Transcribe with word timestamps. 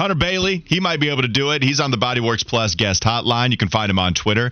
Hunter 0.00 0.14
Bailey, 0.14 0.64
he 0.66 0.80
might 0.80 0.98
be 0.98 1.10
able 1.10 1.20
to 1.20 1.28
do 1.28 1.50
it. 1.50 1.62
He's 1.62 1.78
on 1.78 1.90
the 1.90 1.98
Bodyworks 1.98 2.46
Plus 2.46 2.74
guest 2.74 3.02
hotline. 3.02 3.50
You 3.50 3.58
can 3.58 3.68
find 3.68 3.90
him 3.90 3.98
on 3.98 4.14
Twitter 4.14 4.50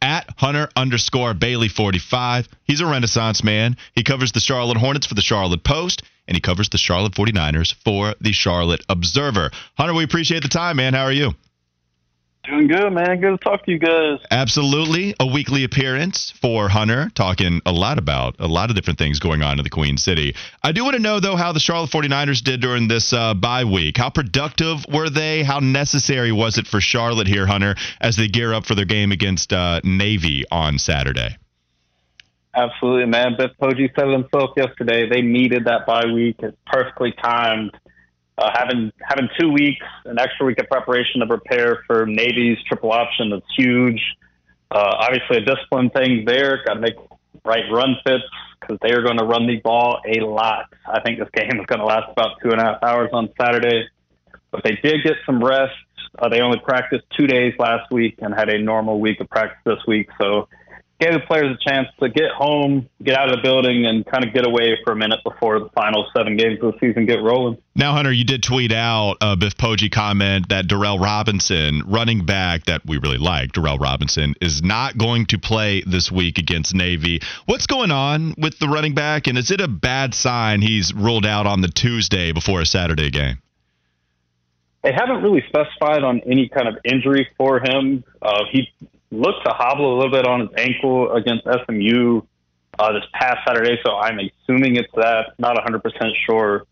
at 0.00 0.26
Hunter 0.38 0.70
underscore 0.74 1.34
Bailey 1.34 1.68
45. 1.68 2.48
He's 2.64 2.80
a 2.80 2.86
Renaissance 2.86 3.44
man. 3.44 3.76
He 3.94 4.02
covers 4.02 4.32
the 4.32 4.40
Charlotte 4.40 4.78
Hornets 4.78 5.06
for 5.06 5.12
the 5.12 5.20
Charlotte 5.20 5.62
Post, 5.62 6.02
and 6.26 6.34
he 6.34 6.40
covers 6.40 6.70
the 6.70 6.78
Charlotte 6.78 7.12
49ers 7.12 7.74
for 7.74 8.14
the 8.22 8.32
Charlotte 8.32 8.86
Observer. 8.88 9.50
Hunter, 9.76 9.92
we 9.92 10.02
appreciate 10.02 10.42
the 10.42 10.48
time, 10.48 10.76
man. 10.76 10.94
How 10.94 11.04
are 11.04 11.12
you? 11.12 11.34
Doing 12.46 12.68
good, 12.68 12.92
man. 12.92 13.20
Good 13.20 13.40
to 13.40 13.44
talk 13.44 13.64
to 13.64 13.72
you 13.72 13.78
guys. 13.78 14.20
Absolutely. 14.30 15.14
A 15.18 15.26
weekly 15.26 15.64
appearance 15.64 16.30
for 16.30 16.68
Hunter, 16.68 17.10
talking 17.14 17.60
a 17.66 17.72
lot 17.72 17.98
about 17.98 18.36
a 18.38 18.46
lot 18.46 18.70
of 18.70 18.76
different 18.76 19.00
things 19.00 19.18
going 19.18 19.42
on 19.42 19.58
in 19.58 19.64
the 19.64 19.70
Queen 19.70 19.96
City. 19.96 20.36
I 20.62 20.70
do 20.70 20.84
want 20.84 20.94
to 20.94 21.02
know, 21.02 21.18
though, 21.18 21.34
how 21.34 21.52
the 21.52 21.58
Charlotte 21.58 21.90
49ers 21.90 22.44
did 22.44 22.60
during 22.60 22.86
this 22.86 23.12
uh, 23.12 23.34
bye 23.34 23.64
week. 23.64 23.96
How 23.96 24.10
productive 24.10 24.86
were 24.88 25.10
they? 25.10 25.42
How 25.42 25.58
necessary 25.58 26.30
was 26.30 26.56
it 26.56 26.68
for 26.68 26.80
Charlotte 26.80 27.26
here, 27.26 27.46
Hunter, 27.46 27.74
as 28.00 28.16
they 28.16 28.28
gear 28.28 28.54
up 28.54 28.64
for 28.64 28.76
their 28.76 28.84
game 28.84 29.10
against 29.10 29.52
uh, 29.52 29.80
Navy 29.82 30.44
on 30.50 30.78
Saturday? 30.78 31.36
Absolutely, 32.54 33.06
man. 33.06 33.34
Biff 33.36 33.50
Poggi 33.60 33.92
said 33.94 34.06
it 34.08 34.12
himself 34.12 34.50
yesterday. 34.56 35.08
They 35.08 35.20
needed 35.20 35.64
that 35.64 35.84
bye 35.84 36.06
week. 36.06 36.36
It's 36.38 36.56
perfectly 36.64 37.12
timed 37.20 37.72
uh, 38.38 38.50
having 38.54 38.92
having 39.02 39.28
two 39.38 39.50
weeks, 39.50 39.84
an 40.04 40.18
extra 40.18 40.46
week 40.46 40.58
of 40.60 40.68
preparation 40.68 41.20
to 41.20 41.26
prepare 41.26 41.82
for 41.86 42.06
Navy's 42.06 42.58
triple 42.68 42.92
option 42.92 43.32
is 43.32 43.42
huge. 43.56 44.00
Uh, 44.70 44.96
obviously, 44.98 45.38
a 45.38 45.40
discipline 45.40 45.90
thing 45.90 46.24
there. 46.26 46.62
Got 46.66 46.74
to 46.74 46.80
make 46.80 46.94
right 47.44 47.64
run 47.72 47.96
fits 48.04 48.24
because 48.60 48.78
they 48.82 48.92
are 48.92 49.02
going 49.02 49.18
to 49.18 49.24
run 49.24 49.46
the 49.46 49.56
ball 49.56 50.00
a 50.06 50.20
lot. 50.20 50.66
I 50.86 51.00
think 51.00 51.18
this 51.18 51.28
game 51.34 51.60
is 51.60 51.66
going 51.66 51.78
to 51.78 51.86
last 51.86 52.10
about 52.10 52.40
two 52.42 52.50
and 52.50 52.60
a 52.60 52.64
half 52.64 52.82
hours 52.82 53.10
on 53.12 53.30
Saturday. 53.40 53.88
But 54.50 54.62
they 54.64 54.78
did 54.82 55.02
get 55.02 55.14
some 55.24 55.42
rest. 55.42 55.74
Uh, 56.18 56.28
they 56.28 56.40
only 56.40 56.58
practiced 56.60 57.04
two 57.16 57.26
days 57.26 57.54
last 57.58 57.90
week 57.90 58.16
and 58.20 58.34
had 58.34 58.48
a 58.48 58.58
normal 58.58 59.00
week 59.00 59.20
of 59.20 59.28
practice 59.28 59.60
this 59.64 59.86
week. 59.86 60.08
So 60.20 60.48
gave 61.00 61.12
the 61.12 61.20
players 61.20 61.54
a 61.54 61.68
chance 61.68 61.88
to 62.00 62.08
get 62.08 62.30
home, 62.36 62.88
get 63.02 63.16
out 63.16 63.30
of 63.30 63.36
the 63.36 63.42
building, 63.42 63.86
and 63.86 64.04
kind 64.06 64.24
of 64.24 64.32
get 64.32 64.46
away 64.46 64.78
for 64.84 64.92
a 64.92 64.96
minute 64.96 65.20
before 65.24 65.58
the 65.58 65.68
final 65.74 66.06
seven 66.16 66.36
games 66.36 66.58
of 66.62 66.72
the 66.72 66.78
season 66.80 67.06
get 67.06 67.22
rolling. 67.22 67.58
Now, 67.74 67.92
Hunter, 67.92 68.12
you 68.12 68.24
did 68.24 68.42
tweet 68.42 68.72
out 68.72 69.16
a 69.20 69.36
Biff 69.36 69.56
Poggi 69.56 69.90
comment 69.90 70.48
that 70.48 70.68
Darrell 70.68 70.98
Robinson, 70.98 71.82
running 71.86 72.24
back 72.24 72.64
that 72.64 72.86
we 72.86 72.98
really 72.98 73.18
like, 73.18 73.52
Darrell 73.52 73.78
Robinson, 73.78 74.34
is 74.40 74.62
not 74.62 74.96
going 74.96 75.26
to 75.26 75.38
play 75.38 75.82
this 75.86 76.10
week 76.10 76.38
against 76.38 76.74
Navy. 76.74 77.20
What's 77.44 77.66
going 77.66 77.90
on 77.90 78.34
with 78.38 78.58
the 78.58 78.68
running 78.68 78.94
back, 78.94 79.26
and 79.26 79.36
is 79.36 79.50
it 79.50 79.60
a 79.60 79.68
bad 79.68 80.14
sign 80.14 80.62
he's 80.62 80.94
ruled 80.94 81.26
out 81.26 81.46
on 81.46 81.60
the 81.60 81.68
Tuesday 81.68 82.32
before 82.32 82.62
a 82.62 82.66
Saturday 82.66 83.10
game? 83.10 83.38
They 84.86 84.92
haven't 84.92 85.20
really 85.20 85.42
specified 85.48 86.04
on 86.04 86.20
any 86.30 86.48
kind 86.48 86.68
of 86.68 86.78
injury 86.84 87.28
for 87.36 87.58
him. 87.58 88.04
Uh, 88.22 88.44
he 88.52 88.68
looked 89.10 89.44
to 89.44 89.52
hobble 89.52 89.92
a 89.92 89.96
little 89.96 90.12
bit 90.12 90.28
on 90.28 90.42
his 90.42 90.50
ankle 90.56 91.12
against 91.12 91.42
SMU 91.42 92.22
uh, 92.78 92.92
this 92.92 93.02
past 93.12 93.38
Saturday, 93.44 93.80
so 93.84 93.96
I'm 93.96 94.20
assuming 94.20 94.76
it's 94.76 94.86
that. 94.94 95.32
Not 95.40 95.56
100% 95.56 95.82
sure. 96.24 96.66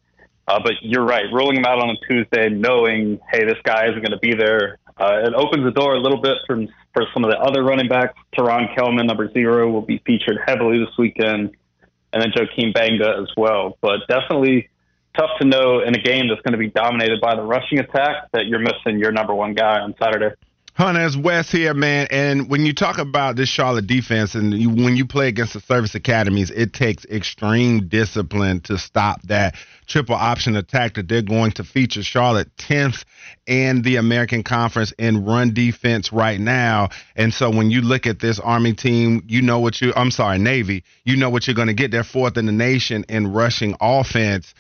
Uh, 0.47 0.61
but 0.63 0.75
you're 0.83 1.05
right. 1.05 1.25
rolling 1.33 1.57
him 1.57 1.65
out 1.65 1.81
on 1.81 1.91
a 1.91 1.97
Tuesday, 2.07 2.51
knowing, 2.51 3.19
hey, 3.33 3.45
this 3.45 3.59
guy 3.65 3.89
isn't 3.89 3.99
going 3.99 4.13
to 4.13 4.19
be 4.19 4.33
there, 4.33 4.79
uh, 4.97 5.23
it 5.25 5.35
opens 5.35 5.65
the 5.65 5.73
door 5.73 5.97
a 5.97 5.99
little 5.99 6.23
bit 6.23 6.37
from, 6.47 6.69
for 6.93 7.07
some 7.13 7.25
of 7.25 7.33
the 7.33 7.39
other 7.39 7.65
running 7.65 7.89
backs. 7.89 8.17
Teron 8.39 8.73
Kelman, 8.77 9.09
number 9.09 9.29
zero, 9.33 9.69
will 9.69 9.83
be 9.83 10.01
featured 10.07 10.39
heavily 10.47 10.79
this 10.79 10.97
weekend, 10.97 11.51
and 12.13 12.23
then 12.23 12.31
Joaquin 12.37 12.71
Banga 12.73 13.17
as 13.21 13.29
well. 13.37 13.77
But 13.81 14.07
definitely 14.09 14.69
tough 15.17 15.31
to 15.41 15.47
know 15.47 15.81
in 15.81 15.95
a 15.95 16.03
game 16.03 16.29
that's 16.29 16.41
going 16.43 16.53
to 16.53 16.59
be 16.59 16.71
dominated 16.71 17.21
by 17.21 17.35
the 17.35 17.43
rushing 17.43 17.79
attack 17.79 18.31
that 18.33 18.47
you're 18.47 18.61
missing 18.61 18.99
your 18.99 19.13
number 19.13 19.35
one 19.35 19.55
guy 19.55 19.81
on 19.81 19.95
Saturday. 20.03 20.35
Hunter, 20.77 21.07
it's 21.07 21.17
Wes 21.17 21.53
here, 21.53 21.73
man. 21.73 22.09
And 22.11 22.51
when 22.51 22.67
you 22.67 22.75
talk 22.75 22.99
about 22.99 23.37
this 23.37 23.49
Charlotte 23.49 23.87
defense 23.87 24.35
and 24.35 24.53
you, 24.53 24.71
when 24.71 24.97
you 24.97 25.07
play 25.07 25.29
against 25.29 25.53
the 25.53 25.61
service 25.61 25.95
academies, 25.95 26.51
it 26.51 26.73
takes 26.73 27.05
extreme 27.05 27.87
discipline 27.87 28.59
to 28.63 28.77
stop 28.77 29.23
that 29.23 29.55
triple 29.87 30.17
option 30.17 30.57
attack 30.57 30.95
that 30.95 31.07
they're 31.07 31.23
going 31.23 31.53
to 31.53 31.63
feature 31.63 32.03
Charlotte 32.03 32.49
10th 32.57 33.05
in 33.47 33.83
the 33.83 33.97
American 33.97 34.43
Conference 34.43 34.91
in 34.99 35.25
run 35.25 35.55
defense 35.55 36.13
right 36.13 36.41
now. 36.41 36.89
And 37.15 37.33
so 37.33 37.51
when 37.51 37.71
you 37.71 37.81
look 37.81 38.09
at 38.09 38.19
this 38.19 38.41
Army 38.41 38.75
team, 38.75 39.23
you 39.29 39.43
know 39.43 39.61
what 39.61 39.81
you, 39.81 39.93
I'm 39.95 40.11
sorry, 40.11 40.39
Navy, 40.39 40.83
you 41.05 41.17
know 41.17 41.31
what 41.31 41.47
you're 41.47 41.55
going 41.55 41.69
to 41.69 41.75
get. 41.75 41.93
They're 41.93 42.03
fourth 42.03 42.37
in 42.37 42.47
the 42.47 42.53
nation 42.53 43.05
in 43.09 43.33
rushing 43.33 43.77
offense. 43.81 44.53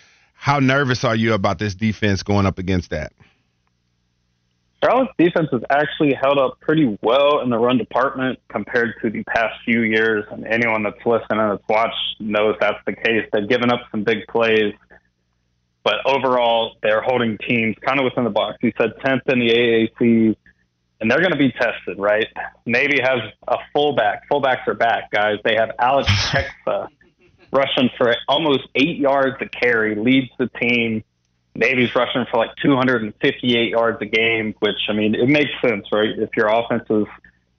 How 0.44 0.58
nervous 0.58 1.04
are 1.04 1.16
you 1.16 1.32
about 1.32 1.58
this 1.58 1.74
defense 1.74 2.22
going 2.22 2.44
up 2.44 2.58
against 2.58 2.90
that? 2.90 3.14
Charlotte's 4.84 5.14
defense 5.16 5.48
has 5.50 5.62
actually 5.70 6.12
held 6.20 6.38
up 6.38 6.60
pretty 6.60 6.98
well 7.00 7.40
in 7.40 7.48
the 7.48 7.56
run 7.56 7.78
department 7.78 8.38
compared 8.50 8.92
to 9.00 9.08
the 9.08 9.24
past 9.24 9.54
few 9.64 9.80
years. 9.80 10.26
And 10.30 10.46
anyone 10.46 10.82
that's 10.82 10.98
listened 11.06 11.40
and 11.40 11.52
that's 11.52 11.66
watched 11.66 12.20
knows 12.20 12.56
that's 12.60 12.76
the 12.84 12.92
case. 12.92 13.26
They've 13.32 13.48
given 13.48 13.72
up 13.72 13.80
some 13.90 14.04
big 14.04 14.26
plays, 14.28 14.74
but 15.82 15.94
overall, 16.04 16.76
they're 16.82 17.00
holding 17.00 17.38
teams 17.38 17.76
kind 17.80 17.98
of 17.98 18.04
within 18.04 18.24
the 18.24 18.30
box. 18.30 18.58
You 18.60 18.72
said 18.76 18.90
10th 19.02 19.22
in 19.32 19.38
the 19.38 19.48
AAC, 19.48 20.36
and 21.00 21.10
they're 21.10 21.20
going 21.20 21.32
to 21.32 21.38
be 21.38 21.52
tested, 21.52 21.96
right? 21.96 22.28
Navy 22.66 22.98
has 23.02 23.32
a 23.48 23.56
fullback. 23.72 24.28
Fullbacks 24.30 24.68
are 24.68 24.74
back, 24.74 25.10
guys. 25.10 25.38
They 25.42 25.54
have 25.54 25.70
Alex 25.78 26.06
Tecza 26.28 26.88
rushing 27.54 27.88
for 27.96 28.14
almost 28.28 28.62
eight 28.74 28.98
yards 28.98 29.36
a 29.40 29.46
carry, 29.46 29.94
leads 29.94 30.30
the 30.38 30.48
team 30.48 31.04
Navy's 31.56 31.94
rushing 31.94 32.24
for 32.30 32.38
like 32.38 32.50
258 32.62 33.70
yards 33.70 33.98
a 34.00 34.06
game, 34.06 34.54
which 34.58 34.74
I 34.88 34.92
mean 34.92 35.14
it 35.14 35.28
makes 35.28 35.50
sense, 35.62 35.86
right? 35.92 36.18
If 36.18 36.30
your 36.36 36.48
offense 36.48 36.84
is 36.90 37.06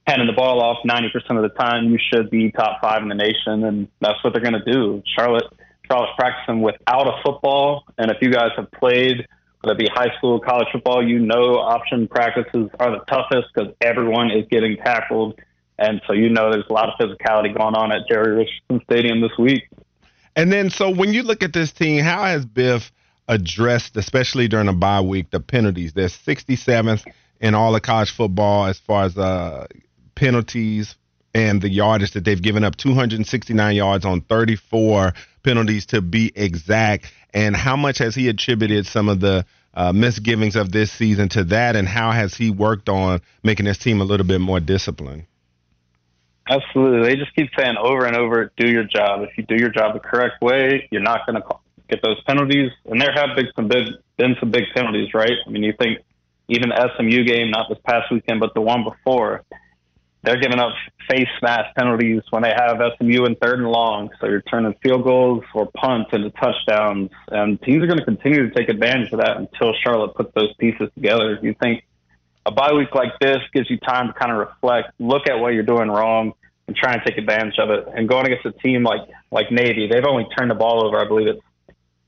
handing 0.05 0.27
the 0.27 0.33
ball 0.33 0.61
off 0.61 0.79
90% 0.85 1.07
of 1.31 1.41
the 1.41 1.55
time, 1.57 1.89
you 1.91 1.97
should 2.11 2.29
be 2.29 2.51
top 2.51 2.81
five 2.81 3.01
in 3.01 3.09
the 3.09 3.15
nation, 3.15 3.63
and 3.63 3.87
that's 4.01 4.21
what 4.23 4.33
they're 4.33 4.41
going 4.41 4.61
to 4.61 4.71
do. 4.71 5.01
Charlotte, 5.17 5.45
Charlotte's 5.87 6.11
practicing 6.17 6.61
without 6.61 7.07
a 7.07 7.21
football, 7.23 7.85
and 7.97 8.11
if 8.11 8.17
you 8.21 8.31
guys 8.31 8.49
have 8.57 8.69
played, 8.71 9.25
whether 9.61 9.75
it 9.75 9.79
be 9.79 9.89
high 9.91 10.15
school, 10.17 10.41
college 10.41 10.67
football, 10.73 11.05
you 11.05 11.19
know 11.19 11.55
option 11.55 12.07
practices 12.07 12.69
are 12.79 12.91
the 12.91 13.03
toughest 13.07 13.47
because 13.53 13.73
everyone 13.79 14.29
is 14.29 14.45
getting 14.51 14.75
tackled, 14.75 15.39
and 15.79 16.01
so 16.05 16.11
you 16.13 16.29
know 16.29 16.51
there's 16.51 16.65
a 16.69 16.73
lot 16.73 16.89
of 16.89 16.99
physicality 16.99 17.55
going 17.57 17.75
on 17.75 17.93
at 17.93 18.07
Jerry 18.09 18.35
Richardson 18.35 18.81
Stadium 18.83 19.21
this 19.21 19.35
week. 19.39 19.63
And 20.35 20.51
then, 20.51 20.69
so 20.69 20.89
when 20.89 21.13
you 21.13 21.23
look 21.23 21.43
at 21.43 21.53
this 21.53 21.71
team, 21.71 22.03
how 22.03 22.23
has 22.25 22.45
Biff 22.45 22.91
addressed, 23.27 23.97
especially 23.97 24.47
during 24.47 24.67
a 24.67 24.73
bye 24.73 25.01
week, 25.01 25.31
the 25.31 25.39
penalties. 25.39 25.93
They're 25.93 26.07
67th 26.07 27.05
in 27.39 27.55
all 27.55 27.75
of 27.75 27.81
college 27.81 28.11
football 28.11 28.65
as 28.65 28.79
far 28.79 29.05
as 29.05 29.17
uh, 29.17 29.67
penalties 30.15 30.95
and 31.33 31.61
the 31.61 31.69
yardage 31.69 32.11
that 32.11 32.23
they've 32.23 32.41
given 32.41 32.63
up 32.63 32.77
269 32.77 33.75
yards 33.75 34.05
on 34.05 34.21
34 34.21 35.13
penalties 35.43 35.87
to 35.87 36.01
be 36.01 36.31
exact. 36.35 37.11
And 37.33 37.55
how 37.55 37.75
much 37.75 37.97
has 37.97 38.15
he 38.15 38.29
attributed 38.29 38.85
some 38.85 39.09
of 39.09 39.19
the 39.19 39.45
uh, 39.73 39.91
misgivings 39.91 40.55
of 40.55 40.71
this 40.71 40.89
season 40.89 41.27
to 41.29 41.43
that, 41.45 41.75
and 41.75 41.85
how 41.85 42.11
has 42.11 42.33
he 42.33 42.49
worked 42.49 42.87
on 42.87 43.19
making 43.43 43.65
his 43.65 43.77
team 43.77 43.99
a 43.99 44.05
little 44.05 44.25
bit 44.25 44.39
more 44.39 44.61
disciplined? 44.61 45.25
Absolutely. 46.47 47.07
They 47.07 47.15
just 47.15 47.35
keep 47.35 47.49
saying 47.57 47.75
over 47.81 48.05
and 48.05 48.15
over, 48.15 48.51
do 48.55 48.67
your 48.67 48.83
job. 48.83 49.21
If 49.21 49.37
you 49.37 49.43
do 49.43 49.55
your 49.55 49.69
job 49.69 49.93
the 49.93 49.99
correct 49.99 50.41
way, 50.41 50.87
you're 50.91 51.01
not 51.01 51.25
going 51.25 51.41
to 51.41 51.47
get 51.89 52.01
those 52.03 52.21
penalties. 52.23 52.71
And 52.85 53.01
there 53.01 53.11
have 53.13 53.35
been 53.35 53.47
some 53.55 53.67
big 53.67 53.87
been 54.17 54.35
some 54.39 54.51
big 54.51 54.63
penalties, 54.73 55.13
right? 55.13 55.33
I 55.45 55.49
mean, 55.49 55.63
you 55.63 55.73
think 55.77 55.99
even 56.47 56.69
the 56.69 56.89
SMU 56.95 57.23
game, 57.23 57.51
not 57.51 57.67
this 57.69 57.79
past 57.85 58.11
weekend, 58.11 58.39
but 58.39 58.53
the 58.53 58.61
one 58.61 58.83
before, 58.83 59.43
they're 60.23 60.39
giving 60.39 60.59
up 60.59 60.71
face 61.09 61.27
mask 61.41 61.75
penalties 61.75 62.21
when 62.29 62.43
they 62.43 62.53
have 62.55 62.77
SMU 62.97 63.25
in 63.25 63.35
third 63.35 63.59
and 63.59 63.67
long. 63.67 64.09
So 64.19 64.27
you're 64.27 64.41
turning 64.41 64.73
field 64.81 65.03
goals 65.03 65.43
or 65.53 65.69
punts 65.75 66.11
into 66.13 66.29
touchdowns, 66.31 67.09
and 67.29 67.61
teams 67.61 67.83
are 67.83 67.87
going 67.87 67.99
to 67.99 68.05
continue 68.05 68.49
to 68.49 68.55
take 68.55 68.69
advantage 68.69 69.11
of 69.11 69.19
that 69.19 69.37
until 69.37 69.73
Charlotte 69.83 70.15
puts 70.15 70.33
those 70.33 70.53
pieces 70.55 70.89
together. 70.95 71.39
You 71.41 71.55
think 71.61 71.83
a 72.45 72.51
bye 72.51 72.73
week 72.73 72.93
like 72.93 73.17
this 73.19 73.39
gives 73.53 73.69
you 73.69 73.77
time 73.77 74.07
to 74.07 74.13
kind 74.13 74.31
of 74.31 74.37
reflect, 74.37 74.91
look 74.99 75.27
at 75.27 75.39
what 75.39 75.53
you're 75.53 75.63
doing 75.63 75.89
wrong, 75.89 76.33
and 76.67 76.75
try 76.75 76.93
and 76.93 77.01
take 77.05 77.17
advantage 77.17 77.57
of 77.59 77.69
it. 77.69 77.87
And 77.95 78.07
going 78.07 78.25
against 78.25 78.45
a 78.45 78.51
team 78.51 78.83
like 78.83 79.01
like 79.31 79.51
Navy, 79.51 79.87
they've 79.91 80.05
only 80.05 80.25
turned 80.37 80.51
the 80.51 80.55
ball 80.55 80.85
over, 80.85 80.99
I 80.99 81.07
believe 81.07 81.27
it's 81.27 81.41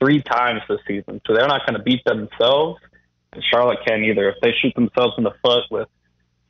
three 0.00 0.22
times 0.22 0.60
this 0.68 0.78
season. 0.86 1.20
So 1.26 1.34
they're 1.34 1.48
not 1.48 1.66
going 1.66 1.76
to 1.76 1.82
beat 1.82 2.04
themselves. 2.04 2.80
And 3.32 3.44
Charlotte 3.44 3.78
can't 3.86 4.02
either. 4.04 4.30
If 4.30 4.36
they 4.40 4.52
shoot 4.52 4.74
themselves 4.74 5.14
in 5.18 5.24
the 5.24 5.34
foot 5.42 5.64
with 5.70 5.88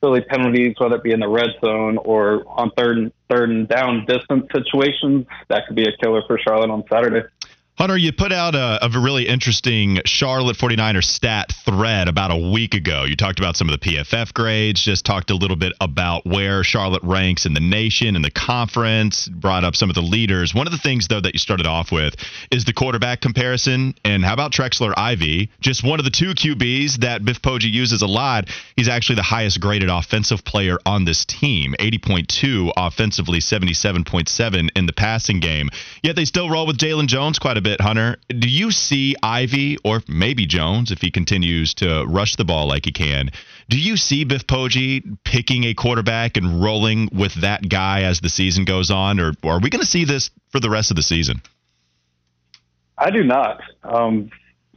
silly 0.02 0.20
penalties, 0.20 0.74
whether 0.78 0.96
it 0.96 1.02
be 1.02 1.12
in 1.12 1.20
the 1.20 1.28
red 1.28 1.50
zone 1.64 1.98
or 1.98 2.44
on 2.46 2.70
third 2.76 2.98
and 2.98 3.12
third 3.28 3.50
and 3.50 3.68
down 3.68 4.04
distance 4.06 4.46
situations, 4.54 5.26
that 5.48 5.66
could 5.66 5.74
be 5.76 5.84
a 5.84 5.96
killer 6.00 6.22
for 6.26 6.38
Charlotte 6.38 6.70
on 6.70 6.84
Saturday. 6.88 7.26
Hunter, 7.78 7.96
you 7.96 8.12
put 8.12 8.32
out 8.32 8.56
a, 8.56 8.84
a, 8.84 8.98
really 8.98 9.28
interesting 9.28 10.00
Charlotte 10.04 10.56
49er 10.56 11.04
stat 11.04 11.52
thread 11.64 12.08
about 12.08 12.32
a 12.32 12.50
week 12.50 12.74
ago. 12.74 13.04
You 13.04 13.14
talked 13.14 13.38
about 13.38 13.56
some 13.56 13.68
of 13.68 13.78
the 13.78 13.88
PFF 13.88 14.34
grades, 14.34 14.82
just 14.82 15.06
talked 15.06 15.30
a 15.30 15.36
little 15.36 15.56
bit 15.56 15.72
about 15.80 16.26
where 16.26 16.64
Charlotte 16.64 17.04
ranks 17.04 17.46
in 17.46 17.54
the 17.54 17.60
nation 17.60 18.16
and 18.16 18.24
the 18.24 18.32
conference, 18.32 19.28
brought 19.28 19.62
up 19.62 19.76
some 19.76 19.90
of 19.90 19.94
the 19.94 20.02
leaders. 20.02 20.52
One 20.52 20.66
of 20.66 20.72
the 20.72 20.78
things, 20.78 21.06
though, 21.06 21.20
that 21.20 21.34
you 21.34 21.38
started 21.38 21.68
off 21.68 21.92
with 21.92 22.16
is 22.50 22.64
the 22.64 22.72
quarterback 22.72 23.20
comparison. 23.20 23.94
And 24.04 24.24
how 24.24 24.32
about 24.32 24.50
Trexler 24.50 24.92
Ivy? 24.96 25.48
Just 25.60 25.84
one 25.84 26.00
of 26.00 26.04
the 26.04 26.10
two 26.10 26.30
QBs 26.34 27.02
that 27.02 27.24
Biff 27.24 27.40
Poggi 27.40 27.70
uses 27.72 28.02
a 28.02 28.08
lot. 28.08 28.48
He's 28.74 28.88
actually 28.88 29.16
the 29.16 29.22
highest 29.22 29.60
graded 29.60 29.88
offensive 29.88 30.44
player 30.44 30.78
on 30.84 31.04
this 31.04 31.24
team 31.24 31.76
80.2 31.78 32.72
offensively, 32.76 33.38
77.7 33.38 34.68
in 34.74 34.86
the 34.86 34.92
passing 34.92 35.38
game. 35.38 35.70
Yet 36.02 36.16
they 36.16 36.24
still 36.24 36.50
roll 36.50 36.66
with 36.66 36.76
Jaylon 36.76 37.06
Jones 37.06 37.38
quite 37.38 37.56
a 37.56 37.60
bit 37.60 37.67
bit, 37.68 37.82
Hunter. 37.82 38.16
Do 38.28 38.48
you 38.48 38.70
see 38.70 39.14
Ivy 39.22 39.76
or 39.84 40.02
maybe 40.08 40.46
Jones, 40.46 40.90
if 40.90 41.02
he 41.02 41.10
continues 41.10 41.74
to 41.74 42.06
rush 42.06 42.36
the 42.36 42.44
ball 42.44 42.66
like 42.66 42.86
he 42.86 42.92
can, 42.92 43.30
do 43.68 43.78
you 43.78 43.98
see 43.98 44.24
Biff 44.24 44.46
Poggi 44.46 45.18
picking 45.24 45.64
a 45.64 45.74
quarterback 45.74 46.38
and 46.38 46.62
rolling 46.62 47.10
with 47.12 47.34
that 47.42 47.68
guy 47.68 48.04
as 48.04 48.20
the 48.20 48.30
season 48.30 48.64
goes 48.64 48.90
on, 48.90 49.20
or, 49.20 49.32
or 49.42 49.52
are 49.52 49.60
we 49.60 49.68
going 49.68 49.82
to 49.82 49.86
see 49.86 50.06
this 50.06 50.30
for 50.48 50.60
the 50.60 50.70
rest 50.70 50.90
of 50.90 50.96
the 50.96 51.02
season? 51.02 51.42
I 52.96 53.10
do 53.10 53.22
not. 53.22 53.60
Um, 53.84 54.30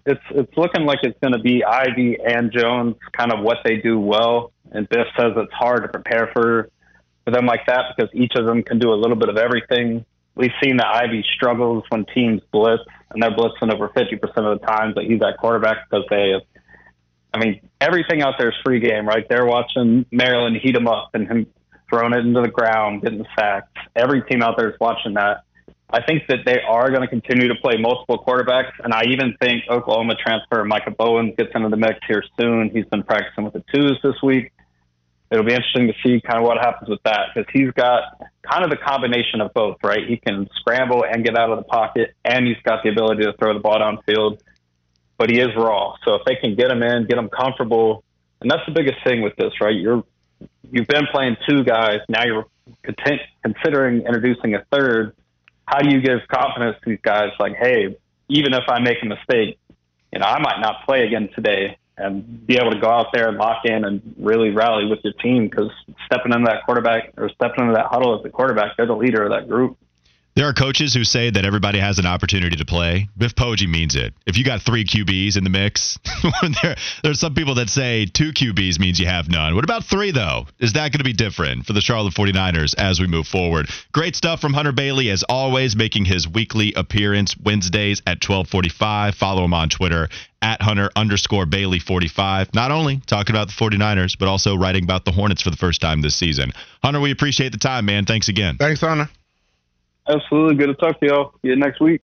it's 0.05 0.21
it's 0.31 0.57
looking 0.57 0.85
like 0.85 0.99
it's 1.03 1.17
going 1.21 1.33
to 1.33 1.39
be 1.39 1.63
Ivy 1.63 2.17
and 2.25 2.51
Jones, 2.51 2.95
kind 3.17 3.31
of 3.31 3.39
what 3.39 3.57
they 3.63 3.77
do 3.77 3.99
well. 3.99 4.51
And 4.73 4.87
Biff 4.89 5.07
says 5.17 5.31
it's 5.37 5.53
hard 5.53 5.83
to 5.83 5.87
prepare 5.87 6.29
for 6.33 6.69
for 7.23 7.31
them 7.31 7.45
like 7.45 7.65
that 7.67 7.93
because 7.95 8.11
each 8.13 8.33
of 8.35 8.45
them 8.45 8.63
can 8.63 8.79
do 8.79 8.91
a 8.91 8.95
little 8.95 9.15
bit 9.15 9.29
of 9.29 9.37
everything 9.37 10.05
we've 10.35 10.51
seen 10.63 10.77
that 10.77 10.87
Ivy 10.87 11.23
struggles 11.35 11.83
when 11.89 12.05
teams 12.13 12.41
blitz, 12.51 12.83
and 13.09 13.21
they're 13.21 13.31
blitzing 13.31 13.73
over 13.73 13.89
50% 13.89 14.13
of 14.37 14.59
the 14.59 14.65
times 14.65 14.95
that 14.95 15.05
he's 15.05 15.21
at 15.21 15.37
quarterback 15.37 15.89
because 15.89 16.05
they 16.09 16.31
have, 16.31 16.41
I 17.33 17.39
mean, 17.39 17.61
everything 17.79 18.21
out 18.21 18.35
there 18.37 18.49
is 18.49 18.55
free 18.63 18.79
game, 18.79 19.07
right? 19.07 19.25
They're 19.29 19.45
watching 19.45 20.05
Maryland 20.11 20.57
heat 20.61 20.75
him 20.75 20.87
up 20.87 21.11
and 21.13 21.27
him 21.27 21.47
throwing 21.89 22.13
it 22.13 22.25
into 22.25 22.41
the 22.41 22.49
ground, 22.49 23.01
getting 23.01 23.25
sacks. 23.37 23.71
Every 23.95 24.21
team 24.23 24.41
out 24.41 24.55
there 24.57 24.69
is 24.69 24.75
watching 24.79 25.15
that. 25.15 25.43
I 25.93 26.01
think 26.03 26.23
that 26.29 26.39
they 26.45 26.61
are 26.61 26.89
going 26.89 27.01
to 27.01 27.07
continue 27.07 27.49
to 27.49 27.55
play 27.55 27.75
multiple 27.77 28.23
quarterbacks, 28.25 28.71
and 28.81 28.93
I 28.93 29.03
even 29.09 29.35
think 29.41 29.63
Oklahoma 29.69 30.15
transfer 30.15 30.63
Micah 30.63 30.91
Bowens 30.91 31.35
gets 31.37 31.51
into 31.53 31.67
the 31.67 31.75
mix 31.75 31.99
here 32.07 32.23
soon. 32.39 32.69
He's 32.69 32.85
been 32.85 33.03
practicing 33.03 33.43
with 33.43 33.53
the 33.53 33.63
twos 33.73 33.99
this 34.01 34.15
week 34.23 34.53
it'll 35.31 35.45
be 35.45 35.53
interesting 35.53 35.87
to 35.87 35.93
see 36.03 36.21
kind 36.21 36.39
of 36.39 36.43
what 36.43 36.57
happens 36.57 36.89
with 36.89 37.01
that 37.03 37.29
because 37.33 37.49
he's 37.53 37.71
got 37.71 38.21
kind 38.43 38.65
of 38.65 38.69
the 38.69 38.77
combination 38.77 39.39
of 39.39 39.53
both, 39.53 39.77
right? 39.81 40.05
He 40.07 40.17
can 40.17 40.47
scramble 40.59 41.05
and 41.09 41.23
get 41.23 41.37
out 41.37 41.49
of 41.49 41.57
the 41.57 41.63
pocket, 41.63 42.13
and 42.25 42.45
he's 42.45 42.57
got 42.63 42.83
the 42.83 42.89
ability 42.89 43.23
to 43.23 43.33
throw 43.39 43.53
the 43.53 43.61
ball 43.61 43.79
downfield, 43.79 44.41
but 45.17 45.29
he 45.29 45.39
is 45.39 45.47
raw. 45.55 45.95
So 46.05 46.15
if 46.15 46.25
they 46.25 46.35
can 46.35 46.55
get 46.55 46.69
him 46.69 46.83
in, 46.83 47.07
get 47.07 47.17
him 47.17 47.29
comfortable, 47.29 48.03
and 48.41 48.51
that's 48.51 48.63
the 48.67 48.73
biggest 48.73 48.97
thing 49.05 49.21
with 49.21 49.35
this, 49.37 49.53
right? 49.61 49.75
You're 49.75 50.03
you've 50.69 50.87
been 50.87 51.07
playing 51.11 51.37
two 51.47 51.63
guys, 51.63 51.99
now 52.09 52.25
you're 52.25 52.45
content, 52.83 53.21
considering 53.43 54.01
introducing 54.01 54.55
a 54.55 54.65
third. 54.71 55.15
How 55.65 55.79
do 55.79 55.89
you 55.89 56.01
give 56.01 56.19
confidence 56.27 56.75
to 56.83 56.89
these 56.89 56.99
guys? 57.01 57.29
Like, 57.39 57.55
hey, 57.55 57.95
even 58.27 58.53
if 58.53 58.63
I 58.67 58.79
make 58.79 58.97
a 59.01 59.05
mistake, 59.05 59.59
you 60.11 60.19
know, 60.19 60.25
I 60.25 60.39
might 60.41 60.59
not 60.59 60.85
play 60.85 61.05
again 61.05 61.29
today 61.33 61.77
and 62.01 62.45
be 62.47 62.57
able 62.57 62.71
to 62.71 62.79
go 62.79 62.89
out 62.89 63.07
there 63.13 63.29
and 63.29 63.37
lock 63.37 63.65
in 63.65 63.85
and 63.85 64.01
really 64.17 64.49
rally 64.49 64.85
with 64.85 64.99
your 65.03 65.13
team 65.13 65.47
because 65.47 65.69
stepping 66.05 66.33
into 66.33 66.45
that 66.45 66.63
quarterback 66.65 67.13
or 67.17 67.29
stepping 67.29 67.65
into 67.65 67.73
that 67.73 67.87
huddle 67.87 68.17
as 68.17 68.23
the 68.23 68.29
quarterback, 68.29 68.75
they're 68.77 68.87
the 68.87 68.95
leader 68.95 69.23
of 69.23 69.31
that 69.31 69.47
group. 69.47 69.77
There 70.33 70.47
are 70.47 70.53
coaches 70.53 70.93
who 70.93 71.03
say 71.03 71.29
that 71.29 71.43
everybody 71.43 71.77
has 71.79 71.99
an 71.99 72.05
opportunity 72.05 72.55
to 72.55 72.65
play. 72.65 73.09
Biff 73.17 73.35
Poggi 73.35 73.67
means 73.67 73.95
it. 73.95 74.13
If 74.25 74.37
you 74.37 74.45
got 74.45 74.61
three 74.61 74.85
QBs 74.85 75.35
in 75.35 75.43
the 75.43 75.49
mix, 75.49 75.99
there, 76.63 76.77
there's 77.03 77.19
some 77.19 77.33
people 77.33 77.55
that 77.55 77.69
say 77.69 78.05
two 78.05 78.31
QBs 78.31 78.79
means 78.79 78.97
you 78.97 79.07
have 79.07 79.27
none. 79.27 79.55
What 79.55 79.65
about 79.65 79.83
three, 79.83 80.11
though? 80.11 80.47
Is 80.57 80.71
that 80.73 80.93
going 80.93 80.99
to 80.99 81.03
be 81.03 81.11
different 81.11 81.65
for 81.65 81.73
the 81.73 81.81
Charlotte 81.81 82.13
49ers 82.13 82.75
as 82.77 82.97
we 82.97 83.07
move 83.07 83.27
forward? 83.27 83.67
Great 83.91 84.15
stuff 84.15 84.39
from 84.39 84.53
Hunter 84.53 84.71
Bailey, 84.71 85.09
as 85.09 85.23
always, 85.23 85.75
making 85.75 86.05
his 86.05 86.29
weekly 86.29 86.71
appearance 86.75 87.35
Wednesdays 87.37 87.99
at 88.07 88.23
1245. 88.23 89.15
Follow 89.15 89.43
him 89.43 89.53
on 89.53 89.67
Twitter 89.67 90.07
at 90.41 90.61
Hunter 90.61 90.89
underscore 90.95 91.45
Bailey 91.45 91.79
45. 91.79 92.53
Not 92.53 92.71
only 92.71 93.01
talking 93.05 93.35
about 93.35 93.49
the 93.49 93.53
49ers, 93.53 94.17
but 94.17 94.29
also 94.29 94.55
writing 94.55 94.85
about 94.85 95.03
the 95.03 95.11
Hornets 95.11 95.41
for 95.41 95.49
the 95.49 95.57
first 95.57 95.81
time 95.81 96.01
this 96.01 96.15
season. 96.15 96.53
Hunter, 96.81 97.01
we 97.01 97.11
appreciate 97.11 97.51
the 97.51 97.57
time, 97.57 97.85
man. 97.85 98.05
Thanks 98.05 98.29
again. 98.29 98.55
Thanks, 98.57 98.79
Hunter. 98.79 99.09
Absolutely. 100.07 100.55
Good 100.55 100.67
to 100.67 100.73
talk 100.75 100.99
to 100.99 101.07
y'all. 101.07 101.31
See 101.41 101.49
you 101.49 101.55
next 101.55 101.81
week. 101.81 101.99